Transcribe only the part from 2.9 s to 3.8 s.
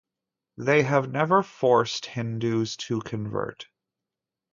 convert.